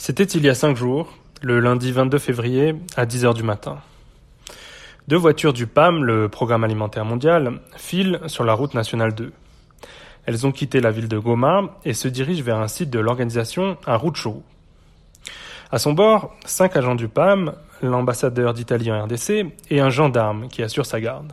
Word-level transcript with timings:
C'était 0.00 0.22
il 0.22 0.44
y 0.44 0.48
a 0.48 0.54
cinq 0.54 0.76
jours, 0.76 1.12
le 1.42 1.58
lundi 1.58 1.90
22 1.90 2.18
février, 2.18 2.76
à 2.96 3.04
10 3.04 3.24
heures 3.24 3.34
du 3.34 3.42
matin. 3.42 3.78
Deux 5.08 5.16
voitures 5.16 5.52
du 5.52 5.66
PAM, 5.66 6.04
le 6.04 6.28
Programme 6.28 6.62
alimentaire 6.62 7.04
mondial, 7.04 7.60
filent 7.76 8.20
sur 8.28 8.44
la 8.44 8.54
route 8.54 8.74
nationale 8.74 9.12
2. 9.12 9.32
Elles 10.24 10.46
ont 10.46 10.52
quitté 10.52 10.80
la 10.80 10.92
ville 10.92 11.08
de 11.08 11.18
Goma 11.18 11.78
et 11.84 11.94
se 11.94 12.06
dirigent 12.06 12.44
vers 12.44 12.58
un 12.58 12.68
site 12.68 12.90
de 12.90 13.00
l'organisation, 13.00 13.76
un 13.86 13.96
Rutshuru. 13.96 14.42
À 15.72 15.80
son 15.80 15.94
bord, 15.94 16.32
cinq 16.46 16.76
agents 16.76 16.94
du 16.94 17.08
PAM, 17.08 17.54
l'ambassadeur 17.82 18.54
d'Italie 18.54 18.92
en 18.92 19.02
RDC 19.02 19.46
et 19.68 19.80
un 19.80 19.90
gendarme 19.90 20.46
qui 20.46 20.62
assure 20.62 20.86
sa 20.86 21.00
garde. 21.00 21.32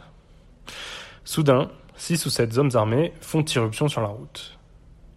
Soudain, 1.23 1.69
six 1.97 2.25
ou 2.25 2.31
sept 2.31 2.57
hommes 2.57 2.71
armés 2.73 3.13
font 3.21 3.45
irruption 3.45 3.87
sur 3.87 4.01
la 4.01 4.07
route. 4.07 4.57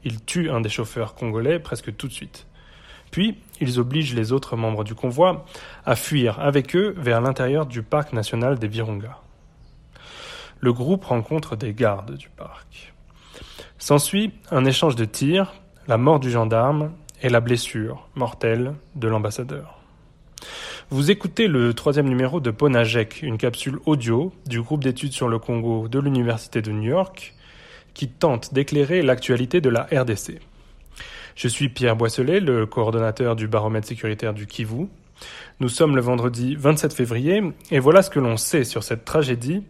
Ils 0.05 0.23
tuent 0.23 0.51
un 0.51 0.61
des 0.61 0.69
chauffeurs 0.69 1.15
congolais 1.15 1.59
presque 1.59 1.97
tout 1.97 2.09
de 2.09 2.13
suite. 2.13 2.48
Puis, 3.11 3.39
ils 3.61 3.79
obligent 3.79 4.15
les 4.15 4.33
autres 4.33 4.57
membres 4.57 4.85
du 4.85 4.95
convoi 4.95 5.45
à 5.85 5.97
fuir 5.97 6.41
avec 6.41 6.77
eux 6.77 6.95
vers 6.97 7.21
l'intérieur 7.21 7.67
du 7.67 7.83
parc 7.83 8.13
national 8.13 8.59
des 8.59 8.69
Virunga. 8.69 9.19
Le 10.61 10.73
groupe 10.73 11.05
rencontre 11.05 11.57
des 11.57 11.73
gardes 11.73 12.17
du 12.17 12.29
parc. 12.29 12.93
S'ensuit 13.79 14.33
un 14.51 14.65
échange 14.65 14.97
de 14.97 15.05
tirs, 15.05 15.55
la 15.87 15.99
mort 15.99 16.21
du 16.21 16.31
gendarme 16.31 16.93
et 17.23 17.29
la 17.29 17.41
blessure 17.41 18.09
mortelle 18.15 18.75
de 18.97 19.09
l'ambassadeur. 19.09 19.79
Vous 20.91 21.11
écoutez 21.11 21.49
le 21.49 21.75
troisième 21.75 22.09
numéro 22.09 22.41
de 22.41 22.51
Ponajek, 22.51 23.23
une 23.23 23.39
capsule 23.39 23.79
audio 23.87 24.33
du 24.47 24.63
groupe 24.63 24.83
d'études 24.83 25.13
sur 25.13 25.29
le 25.29 25.39
Congo 25.39 25.87
de 25.87 25.99
l'Université 25.99 26.63
de 26.63 26.73
New 26.73 26.89
York 26.89 27.35
qui 27.95 28.09
tente 28.09 28.55
d'éclairer 28.55 29.03
l'actualité 29.03 29.61
de 29.61 29.69
la 29.69 29.83
RDC. 29.83 30.41
Je 31.39 31.47
suis 31.47 31.69
Pierre 31.69 31.95
Boisselet, 31.95 32.41
le 32.41 32.67
coordonnateur 32.67 33.37
du 33.37 33.47
baromètre 33.47 33.87
sécuritaire 33.87 34.35
du 34.35 34.49
Kivu. 34.49 34.89
Nous 35.61 35.69
sommes 35.69 35.95
le 35.95 36.03
vendredi 36.03 36.57
27 36.57 36.93
février 36.93 37.41
et 37.71 37.79
voilà 37.79 38.03
ce 38.03 38.11
que 38.11 38.19
l'on 38.19 38.37
sait 38.37 38.65
sur 38.65 38.83
cette 38.83 39.05
tragédie 39.05 39.63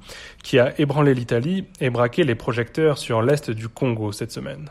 qui 0.43 0.59
a 0.59 0.73
ébranlé 0.81 1.13
l'Italie 1.13 1.67
et 1.83 1.91
braqué 1.91 2.25
les 2.25 2.35
projecteurs 2.35 2.97
sur 2.97 3.21
l'est 3.21 3.51
du 3.51 3.69
Congo 3.69 4.13
cette 4.13 4.33
semaine. 4.33 4.71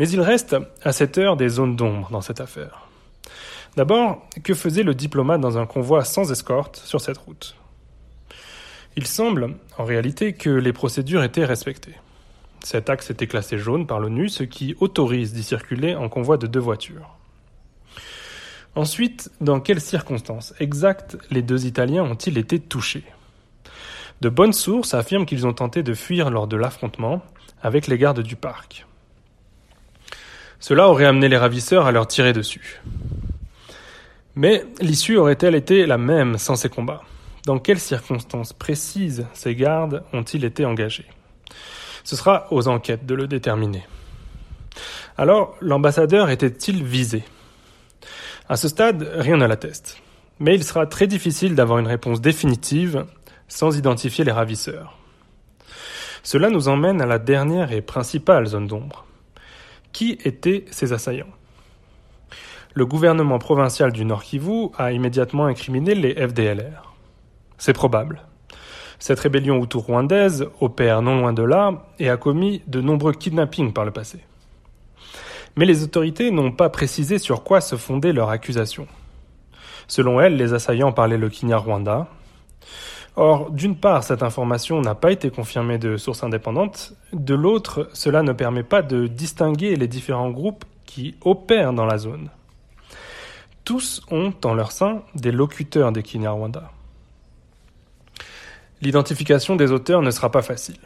Mais 0.00 0.08
il 0.08 0.20
reste 0.20 0.56
à 0.82 0.90
cette 0.90 1.18
heure 1.18 1.36
des 1.36 1.50
zones 1.50 1.76
d'ombre 1.76 2.10
dans 2.10 2.20
cette 2.20 2.40
affaire. 2.40 2.88
D'abord, 3.76 4.28
que 4.42 4.54
faisait 4.54 4.82
le 4.82 4.96
diplomate 4.96 5.40
dans 5.40 5.56
un 5.56 5.66
convoi 5.66 6.02
sans 6.02 6.32
escorte 6.32 6.78
sur 6.78 7.00
cette 7.00 7.18
route? 7.18 7.54
Il 8.96 9.06
semble, 9.06 9.54
en 9.78 9.84
réalité, 9.84 10.32
que 10.32 10.50
les 10.50 10.72
procédures 10.72 11.22
étaient 11.22 11.44
respectées. 11.44 11.94
Cet 12.66 12.90
axe 12.90 13.10
était 13.10 13.28
classé 13.28 13.58
jaune 13.58 13.86
par 13.86 14.00
l'ONU, 14.00 14.28
ce 14.28 14.42
qui 14.42 14.74
autorise 14.80 15.32
d'y 15.32 15.44
circuler 15.44 15.94
en 15.94 16.08
convoi 16.08 16.36
de 16.36 16.48
deux 16.48 16.58
voitures. 16.58 17.14
Ensuite, 18.74 19.30
dans 19.40 19.60
quelles 19.60 19.80
circonstances 19.80 20.52
exactes 20.58 21.16
les 21.30 21.42
deux 21.42 21.66
Italiens 21.66 22.02
ont-ils 22.02 22.38
été 22.38 22.58
touchés? 22.58 23.04
De 24.20 24.28
bonnes 24.28 24.52
sources 24.52 24.94
affirment 24.94 25.26
qu'ils 25.26 25.46
ont 25.46 25.52
tenté 25.52 25.84
de 25.84 25.94
fuir 25.94 26.28
lors 26.28 26.48
de 26.48 26.56
l'affrontement 26.56 27.22
avec 27.62 27.86
les 27.86 27.98
gardes 27.98 28.24
du 28.24 28.34
parc. 28.34 28.84
Cela 30.58 30.88
aurait 30.88 31.04
amené 31.04 31.28
les 31.28 31.36
ravisseurs 31.36 31.86
à 31.86 31.92
leur 31.92 32.08
tirer 32.08 32.32
dessus. 32.32 32.82
Mais 34.34 34.64
l'issue 34.80 35.18
aurait-elle 35.18 35.54
été 35.54 35.86
la 35.86 35.98
même 35.98 36.36
sans 36.36 36.56
ces 36.56 36.68
combats? 36.68 37.04
Dans 37.44 37.60
quelles 37.60 37.78
circonstances 37.78 38.52
précises 38.52 39.24
ces 39.34 39.54
gardes 39.54 40.02
ont-ils 40.12 40.44
été 40.44 40.64
engagés? 40.64 41.06
Ce 42.06 42.14
sera 42.14 42.46
aux 42.52 42.68
enquêtes 42.68 43.04
de 43.04 43.16
le 43.16 43.26
déterminer. 43.26 43.84
Alors, 45.18 45.56
l'ambassadeur 45.60 46.30
était-il 46.30 46.84
visé? 46.84 47.24
À 48.48 48.56
ce 48.56 48.68
stade, 48.68 49.10
rien 49.16 49.36
ne 49.36 49.44
l'atteste. 49.44 50.00
Mais 50.38 50.54
il 50.54 50.62
sera 50.62 50.86
très 50.86 51.08
difficile 51.08 51.56
d'avoir 51.56 51.80
une 51.80 51.88
réponse 51.88 52.20
définitive 52.20 53.06
sans 53.48 53.76
identifier 53.76 54.24
les 54.24 54.30
ravisseurs. 54.30 54.96
Cela 56.22 56.48
nous 56.48 56.68
emmène 56.68 57.02
à 57.02 57.06
la 57.06 57.18
dernière 57.18 57.72
et 57.72 57.82
principale 57.82 58.46
zone 58.46 58.68
d'ombre. 58.68 59.04
Qui 59.92 60.16
étaient 60.24 60.64
ces 60.70 60.92
assaillants? 60.92 61.34
Le 62.74 62.86
gouvernement 62.86 63.40
provincial 63.40 63.90
du 63.90 64.04
Nord 64.04 64.22
Kivu 64.22 64.68
a 64.78 64.92
immédiatement 64.92 65.46
incriminé 65.46 65.96
les 65.96 66.14
FDLR. 66.14 66.94
C'est 67.58 67.72
probable. 67.72 68.22
Cette 68.98 69.20
rébellion 69.20 69.62
hutu-rwandaise 69.62 70.48
opère 70.60 71.02
non 71.02 71.20
loin 71.20 71.32
de 71.32 71.42
là 71.42 71.86
et 71.98 72.08
a 72.08 72.16
commis 72.16 72.62
de 72.66 72.80
nombreux 72.80 73.12
kidnappings 73.12 73.72
par 73.72 73.84
le 73.84 73.90
passé. 73.90 74.20
Mais 75.56 75.64
les 75.64 75.82
autorités 75.82 76.30
n'ont 76.30 76.52
pas 76.52 76.68
précisé 76.68 77.18
sur 77.18 77.42
quoi 77.42 77.60
se 77.60 77.76
fondait 77.76 78.12
leur 78.12 78.30
accusation. 78.30 78.86
Selon 79.88 80.20
elles, 80.20 80.36
les 80.36 80.52
assaillants 80.52 80.92
parlaient 80.92 81.18
le 81.18 81.28
Kinyarwanda. 81.28 82.08
Or, 83.14 83.50
d'une 83.50 83.76
part, 83.76 84.04
cette 84.04 84.22
information 84.22 84.82
n'a 84.82 84.94
pas 84.94 85.10
été 85.10 85.30
confirmée 85.30 85.78
de 85.78 85.96
sources 85.96 86.22
indépendantes, 86.22 86.92
de 87.14 87.34
l'autre, 87.34 87.88
cela 87.94 88.22
ne 88.22 88.32
permet 88.32 88.62
pas 88.62 88.82
de 88.82 89.06
distinguer 89.06 89.76
les 89.76 89.88
différents 89.88 90.30
groupes 90.30 90.66
qui 90.84 91.14
opèrent 91.22 91.72
dans 91.72 91.86
la 91.86 91.96
zone. 91.96 92.28
Tous 93.64 94.02
ont 94.10 94.34
en 94.44 94.54
leur 94.54 94.70
sein 94.70 95.02
des 95.14 95.32
locuteurs 95.32 95.92
des 95.92 96.02
Kinyarwanda. 96.02 96.70
L'identification 98.82 99.56
des 99.56 99.72
auteurs 99.72 100.02
ne 100.02 100.10
sera 100.10 100.30
pas 100.30 100.42
facile. 100.42 100.78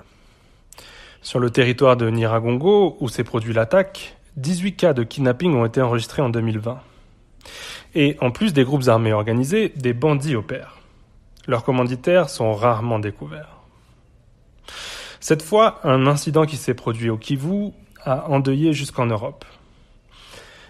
Sur 1.22 1.38
le 1.38 1.50
territoire 1.50 1.96
de 1.96 2.08
Niragongo, 2.08 2.96
où 3.00 3.08
s'est 3.08 3.24
produit 3.24 3.52
l'attaque, 3.52 4.16
18 4.36 4.76
cas 4.76 4.92
de 4.92 5.02
kidnapping 5.02 5.54
ont 5.54 5.66
été 5.66 5.82
enregistrés 5.82 6.22
en 6.22 6.30
2020. 6.30 6.80
Et 7.94 8.16
en 8.20 8.30
plus 8.30 8.52
des 8.52 8.64
groupes 8.64 8.88
armés 8.88 9.12
organisés, 9.12 9.72
des 9.76 9.92
bandits 9.92 10.36
opèrent. 10.36 10.78
Leurs 11.46 11.64
commanditaires 11.64 12.30
sont 12.30 12.52
rarement 12.52 13.00
découverts. 13.00 13.56
Cette 15.18 15.42
fois, 15.42 15.80
un 15.84 16.06
incident 16.06 16.46
qui 16.46 16.56
s'est 16.56 16.74
produit 16.74 17.10
au 17.10 17.18
Kivu 17.18 17.72
a 18.04 18.30
endeuillé 18.30 18.72
jusqu'en 18.72 19.06
Europe. 19.06 19.44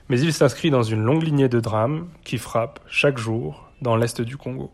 Mais 0.08 0.18
il 0.20 0.32
s'inscrit 0.32 0.70
dans 0.70 0.82
une 0.82 1.04
longue 1.04 1.22
lignée 1.22 1.48
de 1.48 1.60
drames 1.60 2.08
qui 2.24 2.38
frappent 2.38 2.80
chaque 2.88 3.18
jour 3.18 3.68
dans 3.82 3.94
l'est 3.94 4.20
du 4.20 4.36
Congo. 4.36 4.72